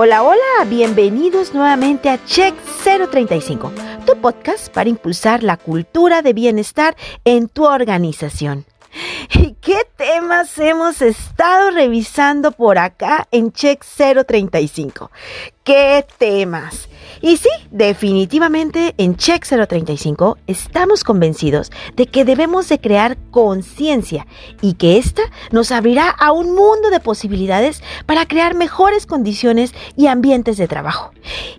Hola, 0.00 0.22
hola, 0.22 0.64
bienvenidos 0.68 1.54
nuevamente 1.54 2.08
a 2.08 2.24
Check 2.24 2.54
035, 3.10 3.72
tu 4.06 4.16
podcast 4.20 4.72
para 4.72 4.88
impulsar 4.88 5.42
la 5.42 5.56
cultura 5.56 6.22
de 6.22 6.32
bienestar 6.34 6.96
en 7.24 7.48
tu 7.48 7.64
organización. 7.64 8.64
¿Y 9.34 9.54
qué 9.60 9.86
temas 9.96 10.58
hemos 10.58 11.02
estado 11.02 11.70
revisando 11.70 12.52
por 12.52 12.78
acá 12.78 13.26
en 13.30 13.52
Check 13.52 13.84
035? 13.84 15.10
¿Qué 15.64 16.06
temas? 16.16 16.88
Y 17.20 17.36
sí, 17.36 17.48
definitivamente 17.70 18.94
en 18.96 19.16
Check 19.16 19.44
035 19.44 20.38
estamos 20.46 21.04
convencidos 21.04 21.70
de 21.94 22.06
que 22.06 22.24
debemos 22.24 22.68
de 22.68 22.80
crear 22.80 23.18
conciencia 23.30 24.26
y 24.62 24.74
que 24.74 24.98
ésta 24.98 25.22
nos 25.50 25.72
abrirá 25.72 26.08
a 26.08 26.32
un 26.32 26.54
mundo 26.54 26.90
de 26.90 27.00
posibilidades 27.00 27.82
para 28.06 28.26
crear 28.26 28.54
mejores 28.54 29.04
condiciones 29.04 29.74
y 29.96 30.06
ambientes 30.06 30.56
de 30.56 30.68
trabajo. 30.68 31.10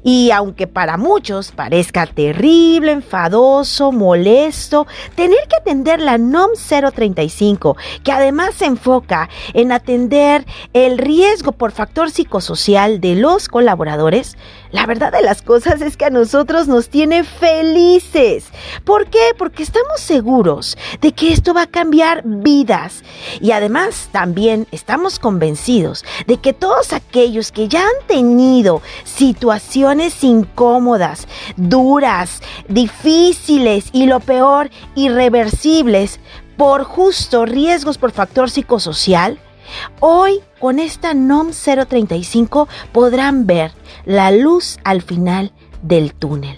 Y 0.03 0.31
aunque 0.31 0.65
para 0.65 0.97
muchos 0.97 1.51
parezca 1.51 2.07
terrible, 2.07 2.93
enfadoso, 2.93 3.91
molesto, 3.91 4.87
tener 5.15 5.39
que 5.47 5.57
atender 5.57 5.99
la 5.99 6.17
NOM 6.17 6.51
035, 6.55 7.48
que 8.03 8.11
además 8.11 8.55
se 8.55 8.65
enfoca 8.65 9.29
en 9.53 9.71
atender 9.71 10.45
el 10.73 10.97
riesgo 10.97 11.51
por 11.51 11.71
factor 11.71 12.11
psicosocial 12.11 12.99
de 13.01 13.15
los 13.15 13.47
colaboradores, 13.47 14.37
la 14.71 14.85
verdad 14.85 15.11
de 15.11 15.23
las 15.23 15.41
cosas 15.41 15.81
es 15.81 15.97
que 15.97 16.05
a 16.05 16.09
nosotros 16.09 16.67
nos 16.67 16.89
tiene 16.89 17.23
felices. 17.23 18.45
¿Por 18.83 19.07
qué? 19.07 19.33
Porque 19.37 19.63
estamos 19.63 19.99
seguros 19.99 20.77
de 21.01 21.11
que 21.11 21.33
esto 21.33 21.53
va 21.53 21.63
a 21.63 21.67
cambiar 21.67 22.21
vidas. 22.23 23.03
Y 23.41 23.51
además 23.51 24.09
también 24.11 24.67
estamos 24.71 25.17
convencidos 25.17 26.05
de 26.27 26.37
que 26.37 26.53
todos 26.53 26.93
aquellos 26.93 27.51
que 27.51 27.67
ya 27.67 27.81
han 27.81 28.07
tenido 28.07 28.81
situaciones 29.03 30.23
incómodas, 30.23 31.27
duras, 31.57 32.41
difíciles 32.67 33.89
y 33.91 34.05
lo 34.05 34.19
peor, 34.19 34.69
irreversibles, 34.95 36.19
por 36.59 36.83
justo 36.83 37.45
riesgos 37.45 37.97
por 37.97 38.11
factor 38.11 38.49
psicosocial, 38.49 39.39
Hoy, 39.99 40.39
con 40.59 40.79
esta 40.79 41.13
NOM 41.13 41.51
035, 41.51 42.67
podrán 42.91 43.45
ver 43.45 43.71
la 44.03 44.31
luz 44.31 44.79
al 44.83 45.03
final 45.03 45.53
del 45.83 46.15
túnel. 46.15 46.57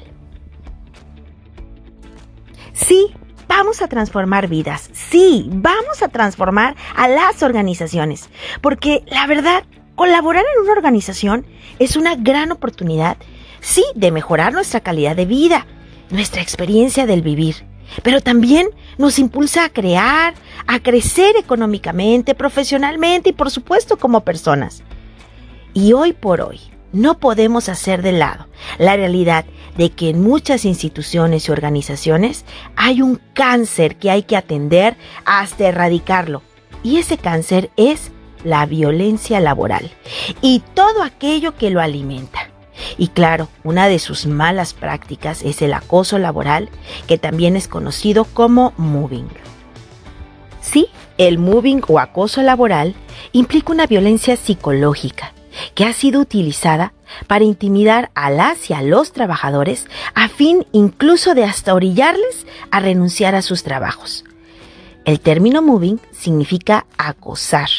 Sí, 2.72 3.14
vamos 3.50 3.82
a 3.82 3.90
transformar 3.90 4.48
vidas. 4.48 4.90
Sí, 4.94 5.50
vamos 5.52 6.02
a 6.02 6.08
transformar 6.08 6.78
a 6.96 7.10
las 7.10 7.44
organizaciones. 7.44 8.30
Porque 8.62 9.04
la 9.08 9.28
verdad, 9.28 9.66
colaborar 9.96 10.46
en 10.56 10.64
una 10.64 10.72
organización 10.72 11.46
es 11.80 11.98
una 11.98 12.16
gran 12.16 12.54
oportunidad, 12.54 13.18
sí, 13.60 13.84
de 13.96 14.12
mejorar 14.12 14.54
nuestra 14.54 14.80
calidad 14.80 15.18
de 15.18 15.26
vida, 15.26 15.68
nuestra 16.10 16.42
experiencia 16.42 17.06
del 17.06 17.22
vivir 17.22 17.70
pero 18.04 18.22
también 18.22 18.70
nos 19.02 19.20
impulsa 19.20 19.66
a 19.66 19.70
crear, 19.70 20.34
a 20.68 20.80
crecer 20.80 21.36
económicamente, 21.36 22.36
profesionalmente 22.36 23.30
y 23.32 23.34
por 23.34 23.52
supuesto 23.52 23.98
como 23.98 24.22
personas. 24.22 24.84
Y 25.74 25.94
hoy 25.94 26.14
por 26.14 26.40
hoy 26.40 26.60
no 26.94 27.18
podemos 27.18 27.68
hacer 27.68 28.02
de 28.02 28.12
lado 28.12 28.48
la 28.78 28.96
realidad 28.96 29.46
de 29.78 29.90
que 29.90 30.10
en 30.10 30.22
muchas 30.22 30.66
instituciones 30.66 31.48
y 31.48 31.52
organizaciones 31.52 32.46
hay 32.76 33.02
un 33.02 33.20
cáncer 33.34 33.96
que 33.96 34.12
hay 34.12 34.24
que 34.24 34.38
atender 34.38 34.96
hasta 35.26 35.68
erradicarlo. 35.68 36.44
Y 36.84 36.98
ese 36.98 37.18
cáncer 37.18 37.72
es 37.78 38.12
la 38.44 38.66
violencia 38.66 39.40
laboral 39.40 39.92
y 40.42 40.62
todo 40.74 41.04
aquello 41.04 41.56
que 41.56 41.70
lo 41.70 41.82
alimenta. 41.82 42.51
Y 42.98 43.10
claro, 43.10 43.48
una 43.64 43.88
de 43.88 44.00
sus 44.00 44.26
malas 44.26 44.74
prácticas 44.74 45.44
es 45.44 45.62
el 45.62 45.74
acoso 45.74 46.18
laboral, 46.18 46.70
que 47.08 47.18
también 47.18 47.56
es 47.56 47.68
conocido 47.68 48.26
como 48.26 48.74
moving. 48.78 49.30
Sí, 50.62 50.88
el 51.18 51.38
moving 51.38 51.82
o 51.88 52.00
acoso 52.00 52.42
laboral 52.42 52.96
implica 53.32 53.72
una 53.72 53.88
violencia 53.88 54.36
psicológica 54.36 55.34
que 55.76 55.86
ha 55.86 55.94
sido 55.94 56.22
utilizada 56.22 56.94
para 57.28 57.44
intimidar 57.44 58.12
a 58.16 58.30
las 58.30 58.70
y 58.70 58.74
a 58.74 58.82
los 58.82 59.12
trabajadores 59.12 59.88
a 60.14 60.30
fin 60.30 60.66
incluso 60.72 61.36
de 61.36 61.44
hasta 61.44 61.74
orillarles 61.74 62.46
a 62.72 62.80
renunciar 62.80 63.36
a 63.36 63.42
sus 63.42 63.64
trabajos. 63.64 64.24
El 65.04 65.20
término 65.20 65.62
moving 65.62 66.00
significa 66.12 66.86
acosar, 66.98 67.70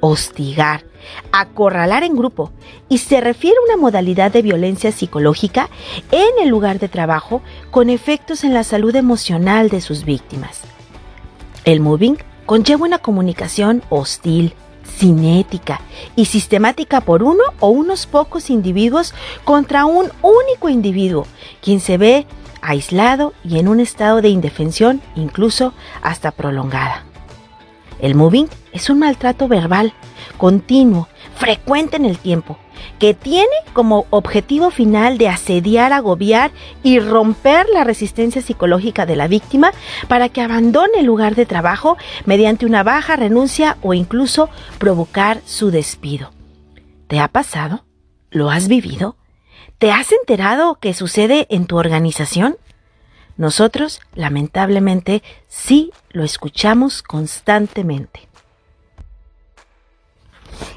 hostigar, 0.00 0.84
acorralar 1.32 2.04
en 2.04 2.16
grupo 2.16 2.50
y 2.88 2.98
se 2.98 3.20
refiere 3.20 3.56
a 3.56 3.72
una 3.72 3.80
modalidad 3.80 4.30
de 4.32 4.42
violencia 4.42 4.92
psicológica 4.92 5.68
en 6.10 6.42
el 6.42 6.48
lugar 6.48 6.78
de 6.78 6.88
trabajo 6.88 7.42
con 7.70 7.90
efectos 7.90 8.44
en 8.44 8.54
la 8.54 8.64
salud 8.64 8.94
emocional 8.94 9.68
de 9.68 9.80
sus 9.80 10.04
víctimas. 10.04 10.60
El 11.64 11.80
moving 11.80 12.16
conlleva 12.46 12.86
una 12.86 12.98
comunicación 12.98 13.82
hostil, 13.90 14.54
cinética 14.84 15.80
y 16.16 16.24
sistemática 16.24 17.00
por 17.00 17.22
uno 17.22 17.42
o 17.60 17.68
unos 17.68 18.06
pocos 18.06 18.50
individuos 18.50 19.14
contra 19.44 19.84
un 19.84 20.10
único 20.22 20.68
individuo, 20.68 21.26
quien 21.62 21.80
se 21.80 21.96
ve 21.96 22.26
aislado 22.60 23.32
y 23.44 23.58
en 23.58 23.68
un 23.68 23.80
estado 23.80 24.20
de 24.20 24.28
indefensión 24.28 25.00
incluso 25.16 25.72
hasta 26.02 26.30
prolongada. 26.30 27.09
El 28.00 28.14
moving 28.14 28.48
es 28.72 28.88
un 28.88 28.98
maltrato 28.98 29.46
verbal, 29.46 29.92
continuo, 30.38 31.08
frecuente 31.34 31.96
en 31.96 32.04
el 32.04 32.18
tiempo, 32.18 32.58
que 32.98 33.14
tiene 33.14 33.48
como 33.72 34.06
objetivo 34.10 34.70
final 34.70 35.18
de 35.18 35.28
asediar, 35.28 35.92
agobiar 35.92 36.50
y 36.82 36.98
romper 36.98 37.66
la 37.72 37.84
resistencia 37.84 38.42
psicológica 38.42 39.06
de 39.06 39.16
la 39.16 39.28
víctima 39.28 39.72
para 40.08 40.28
que 40.28 40.40
abandone 40.40 41.00
el 41.00 41.06
lugar 41.06 41.34
de 41.34 41.46
trabajo 41.46 41.96
mediante 42.24 42.66
una 42.66 42.82
baja 42.82 43.16
renuncia 43.16 43.76
o 43.82 43.94
incluso 43.94 44.48
provocar 44.78 45.40
su 45.44 45.70
despido. 45.70 46.30
¿Te 47.06 47.20
ha 47.20 47.28
pasado? 47.28 47.84
¿Lo 48.30 48.50
has 48.50 48.68
vivido? 48.68 49.16
¿Te 49.78 49.92
has 49.92 50.12
enterado 50.12 50.76
que 50.76 50.94
sucede 50.94 51.46
en 51.50 51.66
tu 51.66 51.76
organización? 51.76 52.56
Nosotros, 53.40 54.02
lamentablemente, 54.14 55.22
sí 55.48 55.92
lo 56.10 56.24
escuchamos 56.24 57.02
constantemente. 57.02 58.28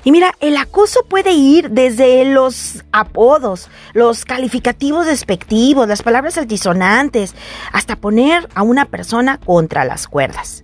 Y 0.05 0.13
mira, 0.13 0.33
el 0.39 0.55
acoso 0.55 1.01
puede 1.09 1.33
ir 1.33 1.71
desde 1.71 2.23
los 2.23 2.85
apodos, 2.93 3.69
los 3.91 4.23
calificativos 4.23 5.07
despectivos, 5.07 5.89
las 5.89 6.03
palabras 6.03 6.37
altisonantes, 6.37 7.35
hasta 7.73 7.97
poner 7.97 8.47
a 8.55 8.61
una 8.61 8.85
persona 8.85 9.39
contra 9.39 9.83
las 9.83 10.07
cuerdas. 10.07 10.63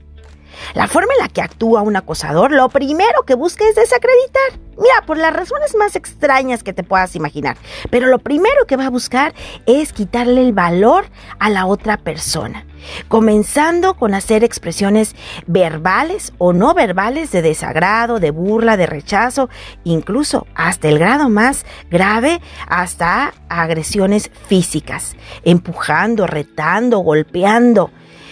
La 0.73 0.87
forma 0.87 1.13
en 1.13 1.23
la 1.23 1.29
que 1.29 1.41
actúa 1.41 1.81
un 1.81 1.95
acosador, 1.95 2.51
lo 2.51 2.69
primero 2.69 3.23
que 3.25 3.35
busca 3.35 3.65
es 3.67 3.75
desacreditar. 3.75 4.59
Mira, 4.77 5.05
por 5.05 5.17
las 5.17 5.33
razones 5.33 5.75
más 5.75 5.95
extrañas 5.97 6.63
que 6.63 6.71
te 6.71 6.83
puedas 6.83 7.15
imaginar. 7.15 7.57
Pero 7.89 8.07
lo 8.07 8.19
primero 8.19 8.65
que 8.65 8.77
va 8.77 8.85
a 8.85 8.89
buscar 8.89 9.33
es 9.65 9.91
quitarle 9.91 10.41
el 10.41 10.53
valor 10.53 11.05
a 11.37 11.49
la 11.49 11.65
otra 11.65 11.97
persona. 11.97 12.65
Comenzando 13.09 13.95
con 13.95 14.13
hacer 14.13 14.45
expresiones 14.45 15.15
verbales 15.47 16.31
o 16.37 16.53
no 16.53 16.73
verbales 16.73 17.29
de 17.31 17.41
desagrado, 17.41 18.21
de 18.21 18.31
burla, 18.31 18.77
de 18.77 18.85
rechazo, 18.85 19.49
incluso 19.83 20.47
hasta 20.55 20.87
el 20.87 20.97
grado 20.97 21.27
más 21.27 21.65
grave, 21.91 22.39
hasta 22.67 23.33
agresiones 23.49 24.31
físicas, 24.47 25.17
empujando, 25.43 26.25
retando, 26.25 26.99
golpeando. 26.99 27.91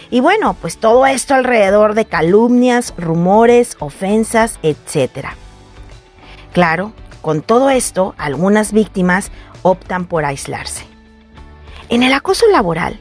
Y 0.10 0.22
bueno, 0.22 0.56
pues 0.60 0.78
todo 0.78 1.06
esto 1.06 1.34
alrededor 1.34 1.94
de 1.94 2.06
calumnias, 2.06 2.94
rumores, 2.98 3.76
ofensas, 3.80 4.60
etc. 4.64 5.28
Claro, 6.54 6.94
con 7.22 7.42
todo 7.42 7.70
esto, 7.70 8.16
algunas 8.18 8.72
víctimas 8.72 9.32
optan 9.64 10.06
por 10.06 10.24
aislarse. 10.24 10.86
En 11.90 12.04
el 12.04 12.14
acoso 12.14 12.48
laboral, 12.48 13.00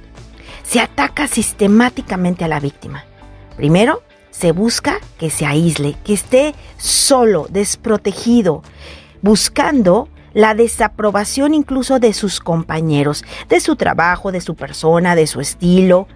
se 0.65 0.81
ataca 0.81 1.29
sistemáticamente 1.29 2.45
a 2.45 2.49
la 2.49 2.61
víctima. 2.61 3.05
Primero, 3.57 4.03
se 4.31 4.53
busca 4.53 4.99
que 5.19 5.31
se 5.31 5.47
aísle, 5.47 5.97
que 6.05 6.13
esté 6.13 6.55
solo, 6.77 7.47
desprotegido, 7.49 8.63
buscando 9.23 10.09
la 10.35 10.55
desaprobación 10.55 11.55
incluso 11.55 11.99
de 11.99 12.13
sus 12.13 12.41
compañeros, 12.41 13.25
de 13.49 13.61
su 13.61 13.77
trabajo, 13.77 14.33
de 14.33 14.43
su 14.43 14.55
persona, 14.55 15.15
de 15.15 15.27
su 15.27 15.41
estilo, 15.41 16.09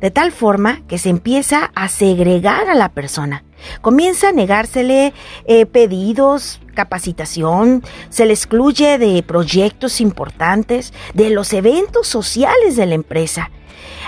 de 0.00 0.10
tal 0.10 0.32
forma 0.32 0.82
que 0.86 0.98
se 0.98 1.08
empieza 1.08 1.70
a 1.74 1.88
segregar 1.88 2.68
a 2.68 2.74
la 2.74 2.90
persona. 2.90 3.44
Comienza 3.80 4.28
a 4.28 4.32
negársele 4.32 5.12
eh, 5.46 5.66
pedidos, 5.66 6.60
capacitación, 6.74 7.82
se 8.08 8.26
le 8.26 8.32
excluye 8.32 8.98
de 8.98 9.22
proyectos 9.22 10.00
importantes, 10.00 10.92
de 11.14 11.30
los 11.30 11.52
eventos 11.52 12.06
sociales 12.06 12.76
de 12.76 12.86
la 12.86 12.94
empresa. 12.94 13.50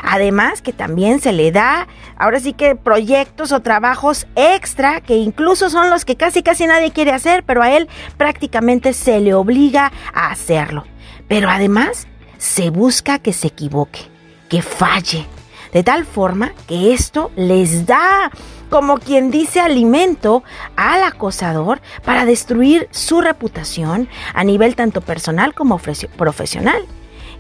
Además 0.03 0.63
que 0.63 0.73
también 0.73 1.21
se 1.21 1.33
le 1.33 1.53
da, 1.53 1.89
ahora 2.17 2.41
sí 2.41 2.53
que 2.53 2.75
proyectos 2.75 3.53
o 3.53 3.61
trabajos 3.61 4.27
extra 4.35 5.01
que 5.01 5.17
incluso 5.17 5.69
son 5.69 5.91
los 5.91 6.05
que 6.05 6.17
casi 6.17 6.43
casi 6.43 6.67
nadie 6.67 6.93
quiere 6.93 7.13
hacer, 7.13 7.45
pero 7.45 7.63
a 7.63 7.71
él 7.71 7.89
prácticamente 8.17 8.93
se 8.93 9.21
le 9.21 9.35
obliga 9.35 9.93
a 10.15 10.31
hacerlo. 10.31 10.85
Pero 11.29 11.51
además 11.51 12.07
se 12.39 12.71
busca 12.71 13.19
que 13.19 13.33
se 13.33 13.49
equivoque, 13.49 14.01
que 14.49 14.63
falle, 14.63 15.27
de 15.73 15.83
tal 15.83 16.05
forma 16.05 16.53
que 16.67 16.93
esto 16.93 17.31
les 17.37 17.87
da 17.87 18.31
como 18.71 18.99
quien 18.99 19.31
dice 19.31 19.61
alimento 19.61 20.45
al 20.77 21.03
acosador 21.03 21.81
para 22.05 22.25
destruir 22.25 22.89
su 22.93 23.21
reputación 23.21 24.09
a 24.33 24.45
nivel 24.45 24.77
tanto 24.77 25.01
personal 25.01 25.55
como 25.55 25.79
profesional. 26.17 26.85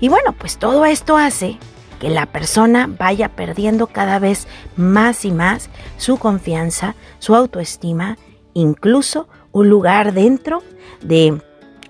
Y 0.00 0.08
bueno, 0.08 0.32
pues 0.32 0.58
todo 0.58 0.84
esto 0.84 1.16
hace 1.16 1.58
que 2.00 2.08
la 2.08 2.26
persona 2.26 2.88
vaya 2.88 3.28
perdiendo 3.28 3.86
cada 3.86 4.18
vez 4.18 4.48
más 4.76 5.24
y 5.24 5.30
más 5.30 5.70
su 5.98 6.18
confianza, 6.18 6.96
su 7.18 7.34
autoestima, 7.34 8.18
incluso 8.54 9.28
un 9.52 9.68
lugar 9.68 10.12
dentro 10.12 10.62
de, 11.02 11.40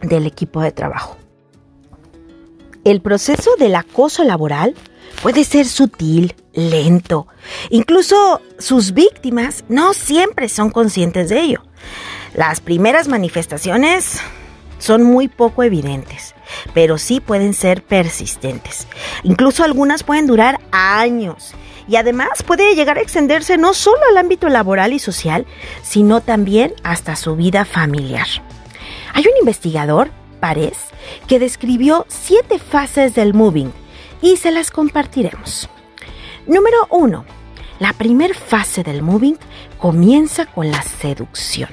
del 0.02 0.26
equipo 0.26 0.60
de 0.60 0.72
trabajo. 0.72 1.16
El 2.82 3.00
proceso 3.00 3.52
del 3.58 3.76
acoso 3.76 4.25
laboral 4.25 4.75
puede 5.22 5.44
ser 5.44 5.67
sutil, 5.67 6.34
lento. 6.52 7.26
Incluso 7.70 8.40
sus 8.58 8.93
víctimas 8.93 9.64
no 9.69 9.94
siempre 9.94 10.49
son 10.49 10.70
conscientes 10.70 11.28
de 11.28 11.40
ello. 11.40 11.62
Las 12.34 12.61
primeras 12.61 13.08
manifestaciones 13.08 14.20
son 14.78 15.02
muy 15.02 15.28
poco 15.28 15.62
evidentes, 15.62 16.34
pero 16.75 16.99
sí 16.99 17.20
pueden 17.20 17.55
ser 17.55 17.84
persistentes. 17.84 18.87
Incluso 19.22 19.64
algunas 19.64 20.02
pueden 20.02 20.26
durar 20.26 20.61
años 20.72 21.55
y 21.88 21.96
además 21.96 22.43
puede 22.46 22.75
llegar 22.75 22.99
a 22.99 23.02
extenderse 23.02 23.58
no 23.58 23.75
solo 23.75 24.00
al 24.11 24.16
ámbito 24.16 24.49
laboral 24.49 24.93
y 24.93 24.99
social, 24.99 25.46
sino 25.82 26.20
también 26.20 26.73
hasta 26.82 27.16
su 27.16 27.37
vida 27.37 27.64
familiar. 27.64 28.26
Hay 29.12 29.25
un 29.25 29.37
investigador, 29.40 30.11
Párez, 30.38 30.78
que 31.26 31.38
describió 31.38 32.06
siete 32.08 32.58
fases 32.58 33.14
del 33.14 33.34
moving 33.34 33.73
y 34.22 34.37
se 34.37 34.50
las 34.50 34.70
compartiremos. 34.70 35.69
Número 36.46 36.87
1. 36.90 37.25
La 37.78 37.93
primera 37.93 38.34
fase 38.34 38.82
del 38.82 39.02
moving 39.02 39.38
comienza 39.78 40.46
con 40.46 40.70
la 40.70 40.82
seducción. 40.82 41.70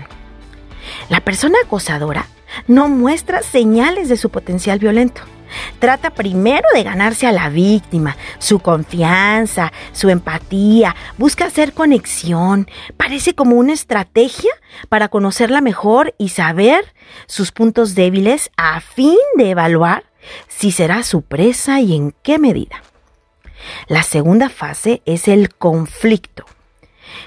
La 1.10 1.22
persona 1.22 1.58
acosadora 1.64 2.28
no 2.68 2.88
muestra 2.88 3.44
señales 3.44 4.10
de 4.10 4.18
su 4.18 4.30
potencial 4.30 4.80
violento. 4.80 5.22
Trata 5.80 6.10
primero 6.10 6.68
de 6.74 6.84
ganarse 6.84 7.28
a 7.28 7.32
la 7.32 7.50
víctima, 7.50 8.18
su 8.38 8.60
confianza, 8.60 9.72
su 9.94 10.10
empatía, 10.10 10.96
busca 11.18 11.46
hacer 11.46 11.74
conexión, 11.74 12.70
parece 12.98 13.34
como 13.34 13.56
una 13.56 13.74
estrategia 13.74 14.52
para 14.90 15.08
conocerla 15.08 15.62
mejor 15.62 16.14
y 16.18 16.30
saber 16.30 16.94
sus 17.28 17.52
puntos 17.52 17.96
débiles 17.96 18.50
a 18.58 18.82
fin 18.82 19.18
de 19.36 19.52
evaluar 19.52 20.07
si 20.48 20.72
será 20.72 21.04
su 21.04 21.22
presa 21.22 21.80
y 21.82 21.96
en 21.96 22.14
qué 22.24 22.40
medida. 22.40 22.82
La 23.88 24.04
segunda 24.04 24.50
fase 24.50 25.02
es 25.06 25.28
el 25.28 25.56
conflicto. 25.56 26.46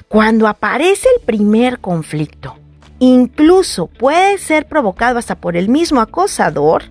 Cuando 0.08 0.48
aparece 0.48 1.08
el 1.16 1.24
primer 1.24 1.80
conflicto, 1.80 2.56
incluso 2.98 3.86
puede 3.86 4.38
ser 4.38 4.66
provocado 4.66 5.18
hasta 5.18 5.36
por 5.36 5.56
el 5.56 5.68
mismo 5.68 6.00
acosador, 6.00 6.84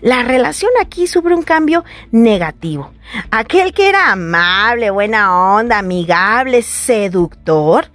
la 0.00 0.22
relación 0.22 0.70
aquí 0.80 1.06
sufre 1.06 1.34
un 1.34 1.42
cambio 1.42 1.84
negativo. 2.10 2.92
Aquel 3.30 3.72
que 3.72 3.88
era 3.88 4.12
amable, 4.12 4.90
buena 4.90 5.54
onda, 5.54 5.78
amigable, 5.78 6.62
seductor, 6.62 7.86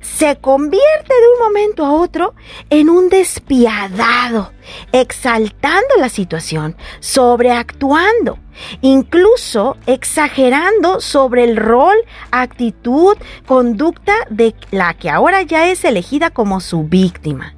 se 0.00 0.36
convierte 0.36 1.14
de 1.14 1.28
un 1.34 1.46
momento 1.46 1.84
a 1.84 1.92
otro 1.92 2.34
en 2.70 2.88
un 2.88 3.08
despiadado, 3.08 4.52
exaltando 4.92 5.96
la 5.98 6.08
situación, 6.08 6.76
sobreactuando, 7.00 8.38
incluso 8.80 9.76
exagerando 9.86 11.00
sobre 11.00 11.44
el 11.44 11.56
rol, 11.56 11.96
actitud, 12.30 13.16
conducta 13.46 14.14
de 14.30 14.54
la 14.70 14.94
que 14.94 15.10
ahora 15.10 15.42
ya 15.42 15.70
es 15.70 15.84
elegida 15.84 16.30
como 16.30 16.60
su 16.60 16.84
víctima. 16.84 17.54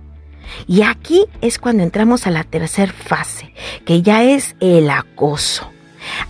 Y 0.66 0.82
aquí 0.82 1.26
es 1.40 1.58
cuando 1.58 1.82
entramos 1.82 2.26
a 2.26 2.30
la 2.30 2.44
tercera 2.44 2.92
fase, 2.92 3.52
que 3.84 4.02
ya 4.02 4.24
es 4.24 4.56
el 4.60 4.90
acoso. 4.90 5.70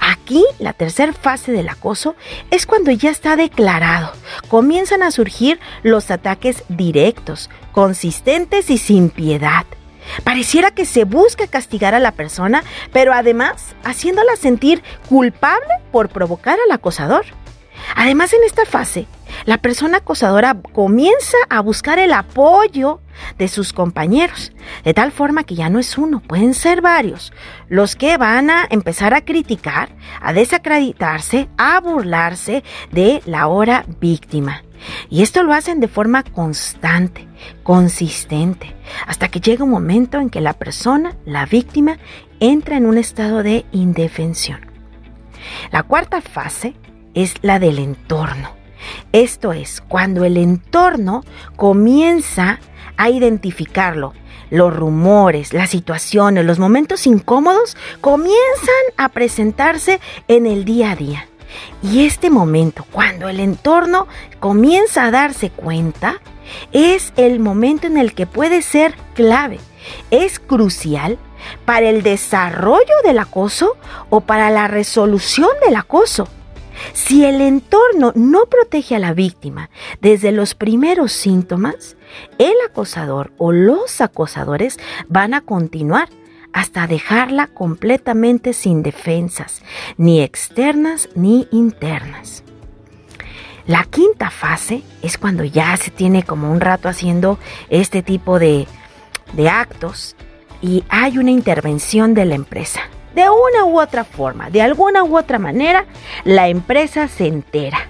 Aquí, 0.00 0.44
la 0.58 0.72
tercera 0.72 1.12
fase 1.12 1.52
del 1.52 1.68
acoso 1.68 2.16
es 2.50 2.66
cuando 2.66 2.90
ya 2.90 3.10
está 3.10 3.36
declarado. 3.36 4.12
Comienzan 4.48 5.02
a 5.02 5.10
surgir 5.10 5.58
los 5.82 6.10
ataques 6.10 6.64
directos, 6.68 7.50
consistentes 7.72 8.70
y 8.70 8.78
sin 8.78 9.10
piedad. 9.10 9.66
Pareciera 10.24 10.70
que 10.70 10.86
se 10.86 11.04
busca 11.04 11.46
castigar 11.46 11.94
a 11.94 12.00
la 12.00 12.12
persona, 12.12 12.62
pero 12.92 13.12
además 13.12 13.74
haciéndola 13.84 14.36
sentir 14.36 14.82
culpable 15.08 15.74
por 15.92 16.08
provocar 16.08 16.58
al 16.64 16.72
acosador. 16.72 17.26
Además, 17.94 18.32
en 18.32 18.44
esta 18.44 18.64
fase, 18.64 19.06
la 19.44 19.58
persona 19.58 19.98
acosadora 19.98 20.60
comienza 20.72 21.36
a 21.48 21.60
buscar 21.60 21.98
el 21.98 22.12
apoyo 22.12 23.00
de 23.36 23.48
sus 23.48 23.72
compañeros, 23.72 24.52
de 24.84 24.94
tal 24.94 25.12
forma 25.12 25.44
que 25.44 25.54
ya 25.54 25.68
no 25.70 25.78
es 25.78 25.98
uno, 25.98 26.20
pueden 26.20 26.54
ser 26.54 26.80
varios, 26.80 27.32
los 27.68 27.96
que 27.96 28.16
van 28.16 28.50
a 28.50 28.66
empezar 28.70 29.14
a 29.14 29.24
criticar, 29.24 29.90
a 30.20 30.32
desacreditarse, 30.32 31.48
a 31.56 31.80
burlarse 31.80 32.62
de 32.92 33.22
la 33.26 33.48
hora 33.48 33.84
víctima. 34.00 34.62
Y 35.10 35.22
esto 35.22 35.42
lo 35.42 35.52
hacen 35.52 35.80
de 35.80 35.88
forma 35.88 36.22
constante, 36.22 37.26
consistente, 37.62 38.76
hasta 39.06 39.28
que 39.28 39.40
llega 39.40 39.64
un 39.64 39.70
momento 39.70 40.18
en 40.18 40.30
que 40.30 40.40
la 40.40 40.52
persona, 40.52 41.16
la 41.24 41.46
víctima, 41.46 41.98
entra 42.40 42.76
en 42.76 42.86
un 42.86 42.98
estado 42.98 43.42
de 43.42 43.66
indefensión. 43.72 44.60
La 45.72 45.82
cuarta 45.82 46.20
fase 46.20 46.74
es 47.14 47.34
la 47.42 47.58
del 47.58 47.78
entorno. 47.78 48.57
Esto 49.12 49.52
es, 49.52 49.80
cuando 49.80 50.24
el 50.24 50.36
entorno 50.36 51.24
comienza 51.56 52.60
a 52.96 53.10
identificarlo, 53.10 54.14
los 54.50 54.74
rumores, 54.74 55.52
las 55.52 55.70
situaciones, 55.70 56.44
los 56.44 56.58
momentos 56.58 57.06
incómodos 57.06 57.76
comienzan 58.00 58.74
a 58.96 59.08
presentarse 59.10 60.00
en 60.26 60.46
el 60.46 60.64
día 60.64 60.92
a 60.92 60.96
día. 60.96 61.28
Y 61.82 62.06
este 62.06 62.30
momento, 62.30 62.84
cuando 62.92 63.28
el 63.28 63.40
entorno 63.40 64.06
comienza 64.40 65.04
a 65.04 65.10
darse 65.10 65.50
cuenta, 65.50 66.20
es 66.72 67.12
el 67.16 67.40
momento 67.40 67.86
en 67.86 67.96
el 67.96 68.14
que 68.14 68.26
puede 68.26 68.62
ser 68.62 68.94
clave. 69.14 69.58
Es 70.10 70.38
crucial 70.38 71.18
para 71.64 71.88
el 71.88 72.02
desarrollo 72.02 72.94
del 73.04 73.18
acoso 73.18 73.76
o 74.10 74.20
para 74.20 74.50
la 74.50 74.68
resolución 74.68 75.50
del 75.64 75.76
acoso. 75.76 76.28
Si 76.92 77.24
el 77.24 77.40
entorno 77.40 78.12
no 78.14 78.46
protege 78.46 78.96
a 78.96 78.98
la 78.98 79.14
víctima 79.14 79.70
desde 80.00 80.32
los 80.32 80.54
primeros 80.54 81.12
síntomas, 81.12 81.96
el 82.38 82.54
acosador 82.68 83.32
o 83.38 83.52
los 83.52 84.00
acosadores 84.00 84.78
van 85.08 85.34
a 85.34 85.40
continuar 85.40 86.08
hasta 86.52 86.86
dejarla 86.86 87.46
completamente 87.46 88.52
sin 88.52 88.82
defensas, 88.82 89.62
ni 89.96 90.22
externas 90.22 91.08
ni 91.14 91.46
internas. 91.52 92.42
La 93.66 93.84
quinta 93.84 94.30
fase 94.30 94.82
es 95.02 95.18
cuando 95.18 95.44
ya 95.44 95.76
se 95.76 95.90
tiene 95.90 96.22
como 96.22 96.50
un 96.50 96.60
rato 96.60 96.88
haciendo 96.88 97.38
este 97.68 98.02
tipo 98.02 98.38
de, 98.38 98.66
de 99.34 99.50
actos 99.50 100.16
y 100.62 100.84
hay 100.88 101.18
una 101.18 101.30
intervención 101.30 102.14
de 102.14 102.24
la 102.24 102.34
empresa. 102.34 102.80
De 103.18 103.28
una 103.28 103.64
u 103.64 103.80
otra 103.80 104.04
forma, 104.04 104.48
de 104.48 104.62
alguna 104.62 105.02
u 105.02 105.18
otra 105.18 105.40
manera, 105.40 105.86
la 106.22 106.46
empresa 106.46 107.08
se 107.08 107.26
entera. 107.26 107.88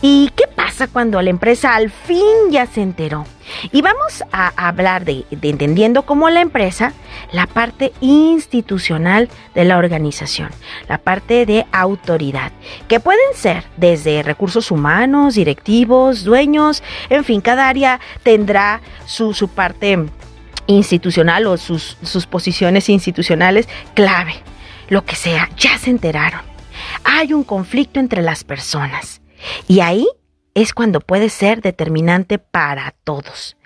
¿Y 0.00 0.32
qué 0.34 0.48
pasa 0.52 0.88
cuando 0.88 1.22
la 1.22 1.30
empresa 1.30 1.76
al 1.76 1.90
fin 1.90 2.50
ya 2.50 2.66
se 2.66 2.82
enteró? 2.82 3.24
Y 3.70 3.82
vamos 3.82 4.24
a 4.32 4.48
hablar 4.56 5.04
de, 5.04 5.26
entendiendo 5.30 6.02
como 6.02 6.28
la 6.28 6.40
empresa, 6.40 6.92
la 7.30 7.46
parte 7.46 7.92
institucional 8.00 9.28
de 9.54 9.64
la 9.64 9.78
organización, 9.78 10.50
la 10.88 10.98
parte 10.98 11.46
de 11.46 11.64
autoridad, 11.70 12.50
que 12.88 12.98
pueden 12.98 13.34
ser 13.34 13.62
desde 13.76 14.24
recursos 14.24 14.72
humanos, 14.72 15.36
directivos, 15.36 16.24
dueños, 16.24 16.82
en 17.10 17.22
fin, 17.22 17.40
cada 17.42 17.68
área 17.68 18.00
tendrá 18.24 18.80
su, 19.06 19.34
su 19.34 19.46
parte 19.46 20.08
institucional 20.66 21.46
o 21.46 21.56
sus, 21.56 21.96
sus 22.02 22.26
posiciones 22.26 22.88
institucionales 22.88 23.68
clave, 23.94 24.34
lo 24.88 25.04
que 25.04 25.16
sea, 25.16 25.48
ya 25.56 25.78
se 25.78 25.90
enteraron. 25.90 26.40
Hay 27.04 27.32
un 27.32 27.44
conflicto 27.44 28.00
entre 28.00 28.22
las 28.22 28.44
personas. 28.44 29.20
Y 29.68 29.80
ahí 29.80 30.06
es 30.54 30.72
cuando 30.74 31.00
puede 31.00 31.28
ser 31.28 31.62
determinante 31.62 32.38
para 32.38 32.94
todos. 33.04 33.56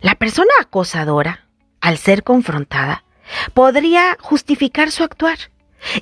La 0.00 0.14
persona 0.14 0.50
acosadora, 0.60 1.46
al 1.80 1.98
ser 1.98 2.22
confrontada, 2.22 3.04
podría 3.54 4.16
justificar 4.20 4.90
su 4.90 5.02
actuar 5.02 5.38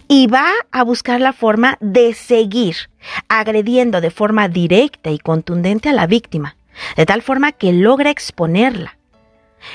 y 0.09 0.27
va 0.27 0.51
a 0.71 0.83
buscar 0.85 1.21
la 1.21 1.33
forma 1.33 1.77
de 1.81 2.15
seguir 2.15 2.77
agrediendo 3.29 4.01
de 4.01 4.11
forma 4.11 4.49
directa 4.49 5.11
y 5.11 5.19
contundente 5.19 5.89
a 5.89 5.93
la 5.93 6.07
víctima, 6.07 6.57
de 6.97 7.07
tal 7.07 7.23
forma 7.23 7.53
que 7.53 7.73
logra 7.73 8.11
exponerla. 8.11 8.99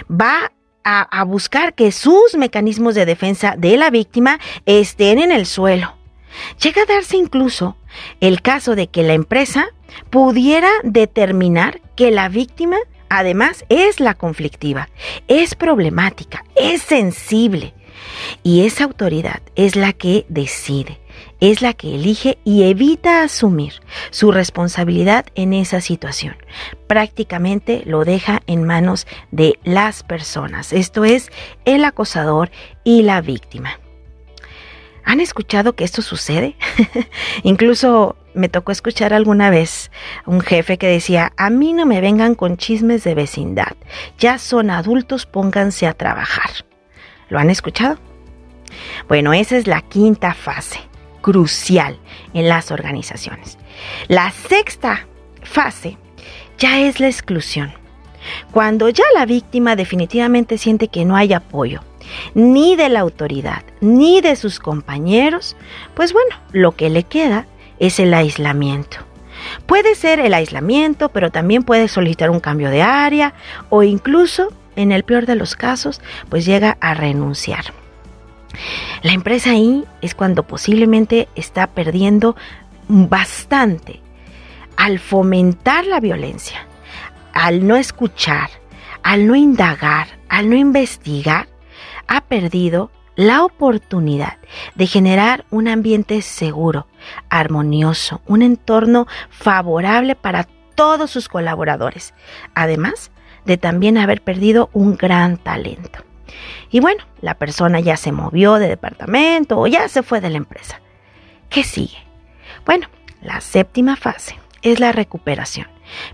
Va 0.10 0.52
a, 0.84 1.24
buscar 1.24 1.74
que 1.74 1.92
sus 1.92 2.36
mecanismos 2.36 2.96
de 2.96 3.06
defensa 3.06 3.56
de 3.58 3.78
la 3.78 3.90
víctima 3.90 4.40
estén 4.66 5.20
en 5.20 5.32
el 5.32 5.46
suelo. 5.46 5.96
Llega 6.62 6.84
a 6.84 6.86
darse 6.86 7.18
incluso 7.18 7.76
el 8.20 8.42
caso 8.42 8.76
de 8.76 8.88
que 8.88 9.04
la 9.04 9.14
empresa 9.14 9.68
pudiera 10.10 10.70
determinar 10.84 11.82
que 11.96 12.12
la 12.12 12.30
víctima 12.30 12.78
además 13.10 13.66
es 13.68 14.00
la 14.00 14.14
conflictiva, 14.14 14.90
es 15.28 15.56
problemática, 15.56 16.46
es 16.56 16.82
sensible. 16.82 17.74
Y 18.44 18.66
esa 18.66 18.86
autoridad 18.86 19.42
es 19.56 19.76
la 19.76 19.92
que 19.92 20.26
decide, 20.30 21.01
es 21.42 21.62
la 21.62 21.74
que 21.74 21.96
elige 21.96 22.38
y 22.46 22.64
evita 22.64 23.24
asumir 23.24 23.74
su 24.12 24.32
responsabilidad 24.32 25.26
en 25.36 25.54
esa 25.54 25.82
situación. 25.82 26.38
Prácticamente 26.88 27.82
lo 27.86 28.06
deja 28.06 28.42
en 28.48 28.64
manos 28.64 29.08
de 29.32 29.60
las 29.64 30.04
personas, 30.04 30.72
esto 30.72 31.04
es, 31.04 31.32
el 31.66 31.84
acosador 31.84 32.52
y 32.84 33.02
la 33.02 33.20
víctima. 33.22 33.80
¿Han 35.04 35.20
escuchado 35.20 35.74
que 35.74 35.84
esto 35.84 36.04
sucede? 36.04 36.56
Incluso 37.44 38.16
me 38.34 38.50
tocó 38.50 38.72
escuchar 38.72 39.14
alguna 39.14 39.50
vez 39.50 39.92
un 40.26 40.42
jefe 40.42 40.78
que 40.78 40.88
decía, 40.88 41.34
a 41.38 41.50
mí 41.50 41.74
no 41.74 41.88
me 41.88 42.02
vengan 42.02 42.36
con 42.36 42.58
chismes 42.58 43.04
de 43.04 43.16
vecindad, 43.16 43.76
ya 44.20 44.38
son 44.38 44.70
adultos, 44.70 45.26
pónganse 45.26 45.88
a 45.88 45.94
trabajar. 45.94 46.52
¿Lo 47.30 47.40
han 47.40 47.50
escuchado? 47.50 47.98
Bueno, 49.08 49.34
esa 49.34 49.58
es 49.58 49.68
la 49.68 49.82
quinta 49.82 50.34
fase, 50.34 50.80
crucial 51.22 51.98
en 52.34 52.50
las 52.50 52.72
organizaciones. 52.72 53.58
La 54.08 54.32
sexta 54.32 55.08
fase 55.44 55.98
ya 56.58 56.80
es 56.82 57.00
la 57.00 57.08
exclusión. 57.08 57.74
Cuando 58.52 58.90
ya 58.90 59.04
la 59.16 59.26
víctima 59.26 59.76
definitivamente 59.76 60.58
siente 60.58 60.88
que 60.88 61.06
no 61.06 61.16
hay 61.16 61.34
apoyo, 61.34 61.82
ni 62.34 62.76
de 62.76 62.90
la 62.90 63.00
autoridad, 63.00 63.64
ni 63.80 64.22
de 64.22 64.36
sus 64.36 64.60
compañeros, 64.60 65.56
pues 65.96 66.14
bueno, 66.14 66.36
lo 66.52 66.74
que 66.74 66.90
le 66.90 67.04
queda 67.04 67.48
es 67.80 68.00
el 68.00 68.14
aislamiento. 68.14 68.98
Puede 69.66 69.96
ser 69.96 70.20
el 70.20 70.34
aislamiento, 70.34 71.10
pero 71.10 71.32
también 71.32 71.64
puede 71.64 71.88
solicitar 71.88 72.30
un 72.30 72.40
cambio 72.40 72.70
de 72.70 72.84
área 72.84 73.34
o 73.70 73.82
incluso, 73.82 74.54
en 74.76 74.92
el 74.92 75.04
peor 75.04 75.26
de 75.26 75.36
los 75.36 75.56
casos, 75.56 76.00
pues 76.30 76.46
llega 76.46 76.78
a 76.80 76.94
renunciar. 76.94 77.74
La 79.02 79.14
empresa 79.14 79.52
ahí 79.52 79.86
es 80.02 80.16
cuando 80.16 80.44
posiblemente 80.44 81.28
está 81.36 81.68
perdiendo 81.68 82.36
bastante 82.88 84.02
al 84.78 85.00
fomentar 85.00 85.86
la 85.86 86.00
violencia, 86.00 86.66
al 87.34 87.68
no 87.68 87.76
escuchar, 87.76 88.50
al 89.04 89.28
no 89.28 89.36
indagar, 89.36 90.08
al 90.30 90.50
no 90.50 90.56
investigar, 90.56 91.48
ha 92.08 92.22
perdido 92.22 92.92
la 93.16 93.44
oportunidad 93.44 94.38
de 94.76 94.88
generar 94.88 95.46
un 95.52 95.68
ambiente 95.68 96.22
seguro, 96.22 96.88
armonioso, 97.30 98.22
un 98.26 98.42
entorno 98.42 99.08
favorable 99.30 100.16
para 100.16 100.48
todos 100.76 101.12
sus 101.12 101.28
colaboradores, 101.28 102.14
además 102.56 103.12
de 103.46 103.58
también 103.58 103.98
haber 103.98 104.22
perdido 104.22 104.70
un 104.74 104.96
gran 104.96 105.38
talento. 105.38 106.11
Y 106.70 106.80
bueno, 106.80 107.04
la 107.22 107.36
persona 107.36 107.80
ya 107.80 107.98
se 107.98 108.12
movió 108.12 108.56
de 108.56 108.68
departamento 108.68 109.60
o 109.60 109.68
ya 109.68 109.88
se 109.90 110.04
fue 110.04 110.22
de 110.22 110.30
la 110.30 110.38
empresa. 110.38 110.82
¿Qué 111.50 111.64
sigue? 111.64 111.98
Bueno, 112.66 112.88
la 113.22 113.42
séptima 113.42 113.96
fase 113.96 114.40
es 114.62 114.80
la 114.80 114.92
recuperación. 114.92 115.68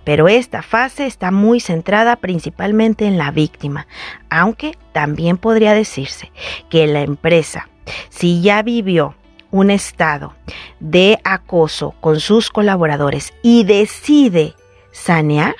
Pero 0.03 0.27
esta 0.27 0.63
fase 0.63 1.05
está 1.05 1.31
muy 1.31 1.59
centrada 1.59 2.15
principalmente 2.15 3.05
en 3.05 3.17
la 3.17 3.31
víctima, 3.31 3.87
aunque 4.29 4.75
también 4.91 5.37
podría 5.37 5.73
decirse 5.73 6.31
que 6.69 6.87
la 6.87 7.01
empresa, 7.01 7.69
si 8.09 8.41
ya 8.41 8.63
vivió 8.63 9.15
un 9.51 9.69
estado 9.69 10.35
de 10.79 11.19
acoso 11.23 11.91
con 12.01 12.19
sus 12.19 12.49
colaboradores 12.49 13.33
y 13.43 13.63
decide 13.63 14.55
sanear, 14.91 15.55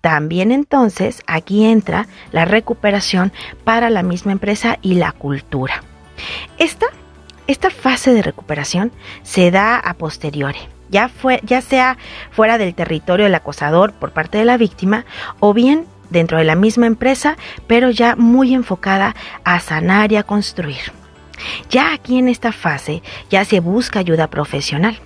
también 0.00 0.52
entonces 0.52 1.22
aquí 1.26 1.64
entra 1.64 2.06
la 2.32 2.44
recuperación 2.44 3.32
para 3.64 3.90
la 3.90 4.02
misma 4.02 4.32
empresa 4.32 4.78
y 4.82 4.94
la 4.94 5.12
cultura. 5.12 5.82
Esta, 6.58 6.86
esta 7.46 7.70
fase 7.70 8.12
de 8.12 8.22
recuperación 8.22 8.92
se 9.22 9.50
da 9.50 9.76
a 9.78 9.94
posteriori, 9.94 10.58
ya, 10.90 11.08
fue, 11.08 11.40
ya 11.44 11.60
sea 11.60 11.98
fuera 12.30 12.58
del 12.58 12.74
territorio 12.74 13.24
del 13.24 13.34
acosador 13.34 13.92
por 13.92 14.12
parte 14.12 14.38
de 14.38 14.44
la 14.44 14.56
víctima 14.56 15.04
o 15.40 15.54
bien 15.54 15.86
dentro 16.10 16.38
de 16.38 16.44
la 16.44 16.54
misma 16.54 16.86
empresa, 16.86 17.36
pero 17.66 17.90
ya 17.90 18.16
muy 18.16 18.54
enfocada 18.54 19.14
a 19.44 19.60
sanar 19.60 20.12
y 20.12 20.16
a 20.16 20.22
construir. 20.22 20.92
Ya 21.70 21.92
aquí 21.92 22.18
en 22.18 22.28
esta 22.28 22.52
fase 22.52 23.02
ya 23.30 23.44
se 23.44 23.60
busca 23.60 24.00
ayuda 24.00 24.28
profesional 24.28 24.98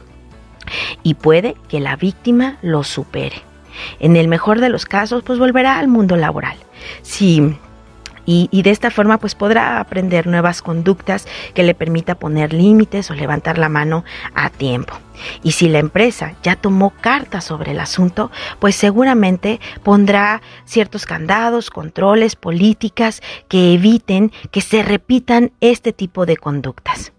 y 1.02 1.14
puede 1.14 1.56
que 1.68 1.80
la 1.80 1.96
víctima 1.96 2.58
lo 2.62 2.84
supere. 2.84 3.42
En 3.98 4.16
el 4.16 4.28
mejor 4.28 4.60
de 4.60 4.68
los 4.68 4.86
casos, 4.86 5.22
pues 5.22 5.38
volverá 5.38 5.78
al 5.78 5.88
mundo 5.88 6.16
laboral. 6.16 6.56
Si 7.02 7.56
y, 8.24 8.62
de 8.62 8.70
esta 8.70 8.90
forma 8.90 9.18
pues 9.18 9.34
podrá 9.34 9.80
aprender 9.80 10.26
nuevas 10.26 10.62
conductas 10.62 11.26
que 11.54 11.62
le 11.62 11.74
permita 11.74 12.14
poner 12.14 12.52
límites 12.52 13.10
o 13.10 13.14
levantar 13.14 13.58
la 13.58 13.68
mano 13.68 14.04
a 14.34 14.50
tiempo. 14.50 14.94
Y 15.42 15.52
si 15.52 15.68
la 15.68 15.78
empresa 15.78 16.34
ya 16.42 16.56
tomó 16.56 16.90
cartas 16.90 17.44
sobre 17.44 17.72
el 17.72 17.80
asunto, 17.80 18.30
pues 18.58 18.76
seguramente 18.76 19.60
pondrá 19.82 20.42
ciertos 20.64 21.06
candados, 21.06 21.70
controles, 21.70 22.36
políticas 22.36 23.22
que 23.48 23.74
eviten 23.74 24.32
que 24.50 24.60
se 24.60 24.82
repitan 24.82 25.52
este 25.60 25.92
tipo 25.92 26.26
de 26.26 26.36
conductas. 26.36 27.12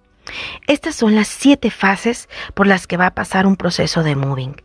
Estas 0.68 0.96
son 0.96 1.16
las 1.16 1.28
siete 1.28 1.70
fases 1.70 2.30
por 2.54 2.66
las 2.66 2.88
que 2.88 2.98
va 2.98 3.08
a 3.08 3.14
pasar 3.14 3.46
un 3.46 3.56
proceso 3.56 4.04
de 4.04 4.16
moving. 4.16 4.56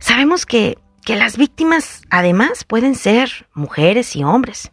Sabemos 0.00 0.46
que, 0.46 0.78
que 1.04 1.14
las 1.14 1.36
víctimas 1.36 2.02
además 2.10 2.64
pueden 2.64 2.94
ser 2.94 3.46
mujeres 3.54 4.16
y 4.16 4.24
hombres. 4.24 4.72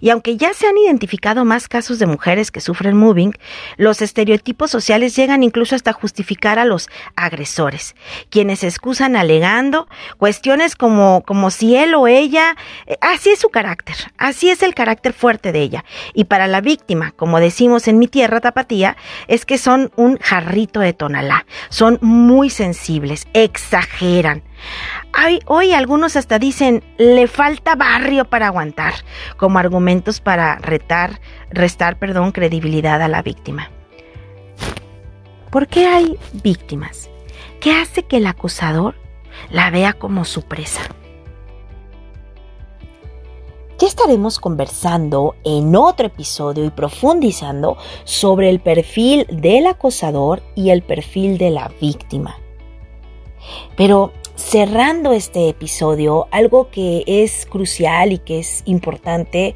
Y 0.00 0.10
aunque 0.10 0.36
ya 0.36 0.54
se 0.54 0.66
han 0.66 0.78
identificado 0.78 1.44
más 1.44 1.68
casos 1.68 1.98
de 1.98 2.06
mujeres 2.06 2.50
que 2.50 2.60
sufren 2.60 2.96
moving, 2.96 3.32
los 3.76 4.02
estereotipos 4.02 4.70
sociales 4.70 5.16
llegan 5.16 5.42
incluso 5.42 5.74
hasta 5.74 5.92
justificar 5.92 6.58
a 6.58 6.64
los 6.64 6.88
agresores, 7.16 7.94
quienes 8.30 8.60
se 8.60 8.68
excusan 8.68 9.16
alegando 9.16 9.88
cuestiones 10.18 10.76
como, 10.76 11.22
como 11.26 11.50
si 11.50 11.76
él 11.76 11.94
o 11.94 12.06
ella, 12.06 12.56
eh, 12.86 12.96
así 13.00 13.30
es 13.30 13.40
su 13.40 13.48
carácter, 13.48 13.96
así 14.18 14.50
es 14.50 14.62
el 14.62 14.74
carácter 14.74 15.12
fuerte 15.12 15.52
de 15.52 15.62
ella. 15.62 15.84
Y 16.14 16.24
para 16.24 16.46
la 16.46 16.60
víctima, 16.60 17.12
como 17.12 17.40
decimos 17.40 17.88
en 17.88 17.98
mi 17.98 18.08
tierra 18.08 18.40
tapatía, 18.40 18.96
es 19.28 19.44
que 19.44 19.58
son 19.58 19.90
un 19.96 20.18
jarrito 20.18 20.80
de 20.80 20.92
tonalá, 20.92 21.46
son 21.68 21.98
muy 22.00 22.50
sensibles, 22.50 23.26
exageran 23.34 24.42
hoy 25.46 25.72
algunos 25.72 26.16
hasta 26.16 26.38
dicen, 26.38 26.82
le 26.98 27.26
falta 27.26 27.74
barrio 27.74 28.24
para 28.24 28.48
aguantar, 28.48 28.94
como 29.36 29.58
argumentos 29.58 30.20
para 30.20 30.56
retar, 30.56 31.20
restar 31.50 31.98
perdón, 31.98 32.32
credibilidad 32.32 33.00
a 33.02 33.08
la 33.08 33.22
víctima. 33.22 33.70
¿Por 35.50 35.68
qué 35.68 35.86
hay 35.86 36.18
víctimas? 36.42 37.10
¿Qué 37.60 37.72
hace 37.72 38.04
que 38.04 38.16
el 38.16 38.26
acusador 38.26 38.94
la 39.50 39.70
vea 39.70 39.92
como 39.92 40.24
su 40.24 40.42
presa? 40.42 40.82
Ya 43.78 43.88
estaremos 43.88 44.38
conversando 44.38 45.34
en 45.42 45.74
otro 45.74 46.06
episodio 46.06 46.64
y 46.64 46.70
profundizando 46.70 47.76
sobre 48.04 48.48
el 48.48 48.60
perfil 48.60 49.26
del 49.28 49.66
acosador 49.66 50.40
y 50.54 50.70
el 50.70 50.82
perfil 50.82 51.36
de 51.36 51.50
la 51.50 51.70
víctima. 51.80 52.36
Pero 53.76 54.12
cerrando 54.42 55.12
este 55.12 55.48
episodio, 55.48 56.26
algo 56.30 56.68
que 56.70 57.04
es 57.06 57.46
crucial 57.46 58.12
y 58.12 58.18
que 58.18 58.40
es 58.40 58.62
importante 58.66 59.54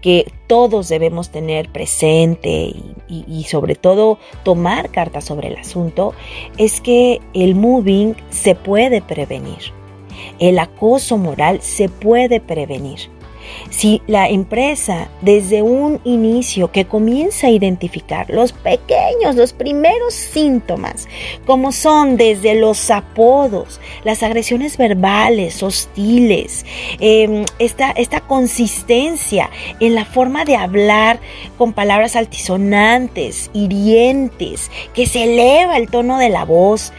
que 0.00 0.32
todos 0.46 0.88
debemos 0.88 1.30
tener 1.30 1.70
presente 1.70 2.72
y, 3.08 3.44
sobre 3.44 3.74
todo 3.74 4.18
tomar 4.44 4.90
cartas 4.90 5.24
sobre 5.24 5.48
el 5.48 5.56
asunto, 5.56 6.14
es 6.56 6.80
que 6.80 7.20
el 7.34 7.54
moving 7.54 8.14
se 8.30 8.54
puede 8.54 9.02
prevenir. 9.02 9.72
El 10.38 10.58
acoso 10.58 11.18
moral 11.18 11.60
se 11.60 11.88
puede 11.88 12.40
prevenir. 12.40 13.17
Si 13.70 14.02
la 14.06 14.28
empresa 14.28 15.08
desde 15.20 15.62
un 15.62 16.00
inicio 16.04 16.72
que 16.72 16.86
comienza 16.86 17.46
a 17.46 17.50
identificar 17.50 18.28
los 18.30 18.52
pequeños, 18.52 19.36
los 19.36 19.52
primeros 19.52 20.14
síntomas, 20.14 21.06
como 21.46 21.72
son 21.72 22.16
desde 22.16 22.54
los 22.54 22.90
apodos, 22.90 23.80
las 24.04 24.22
agresiones 24.22 24.76
verbales, 24.76 25.62
hostiles, 25.62 26.64
em, 26.98 27.44
esta, 27.58 27.90
esta 27.92 28.20
consistencia 28.20 29.50
en 29.80 29.94
la 29.94 30.04
forma 30.04 30.44
de 30.44 30.56
hablar 30.56 31.20
con 31.56 31.72
palabras 31.72 32.16
altisonantes, 32.16 33.50
hirientes, 33.52 34.70
que 34.94 35.06
se 35.06 35.24
eleva 35.24 35.76
el 35.76 35.90
tono 35.90 36.18
de 36.18 36.28
la 36.28 36.44
voz, 36.44 36.92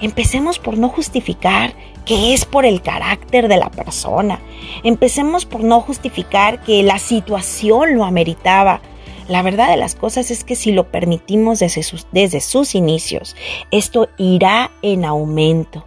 empecemos 0.00 0.58
por 0.58 0.78
no 0.78 0.88
justificar 0.88 1.74
que 2.04 2.34
es 2.34 2.44
por 2.44 2.64
el 2.64 2.82
carácter 2.82 3.48
de 3.48 3.56
la 3.56 3.70
persona. 3.70 4.40
Empecemos 4.84 5.46
por 5.46 5.62
no 5.62 5.80
justificar 5.80 6.62
que 6.62 6.82
la 6.82 6.98
situación 6.98 7.94
lo 7.94 8.04
ameritaba. 8.04 8.80
La 9.28 9.42
verdad 9.42 9.70
de 9.70 9.76
las 9.76 9.94
cosas 9.94 10.30
es 10.30 10.42
que 10.42 10.56
si 10.56 10.72
lo 10.72 10.90
permitimos 10.90 11.60
desde 11.60 11.82
sus, 11.82 12.06
desde 12.10 12.40
sus 12.40 12.74
inicios, 12.74 13.36
esto 13.70 14.08
irá 14.18 14.70
en 14.82 15.04
aumento. 15.04 15.84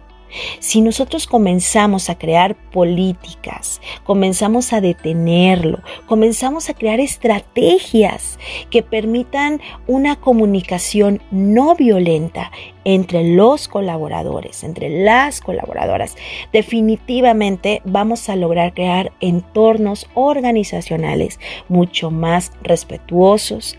Si 0.58 0.80
nosotros 0.80 1.26
comenzamos 1.26 2.10
a 2.10 2.18
crear 2.18 2.54
políticas, 2.70 3.80
comenzamos 4.04 4.72
a 4.72 4.80
detenerlo, 4.80 5.80
comenzamos 6.06 6.68
a 6.68 6.74
crear 6.74 7.00
estrategias 7.00 8.38
que 8.70 8.82
permitan 8.82 9.60
una 9.86 10.16
comunicación 10.16 11.22
no 11.30 11.74
violenta 11.74 12.50
entre 12.84 13.34
los 13.34 13.68
colaboradores, 13.68 14.62
entre 14.62 14.90
las 14.90 15.40
colaboradoras, 15.40 16.16
definitivamente 16.52 17.80
vamos 17.84 18.28
a 18.28 18.36
lograr 18.36 18.74
crear 18.74 19.12
entornos 19.20 20.06
organizacionales 20.14 21.40
mucho 21.68 22.10
más 22.10 22.52
respetuosos, 22.62 23.76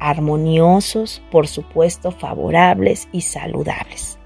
armoniosos, 0.00 1.22
por 1.30 1.46
supuesto 1.46 2.10
favorables 2.10 3.08
y 3.12 3.22
saludables. 3.22 4.17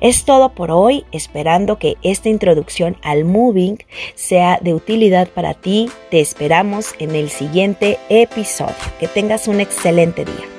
Es 0.00 0.24
todo 0.24 0.50
por 0.50 0.70
hoy, 0.70 1.04
esperando 1.12 1.78
que 1.78 1.96
esta 2.02 2.28
introducción 2.28 2.96
al 3.02 3.24
moving 3.24 3.78
sea 4.14 4.58
de 4.60 4.74
utilidad 4.74 5.28
para 5.28 5.54
ti. 5.54 5.90
Te 6.10 6.20
esperamos 6.20 6.94
en 6.98 7.14
el 7.14 7.30
siguiente 7.30 7.98
episodio. 8.08 8.74
Que 9.00 9.08
tengas 9.08 9.48
un 9.48 9.60
excelente 9.60 10.24
día. 10.24 10.55